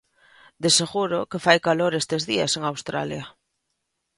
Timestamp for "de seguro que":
0.63-1.43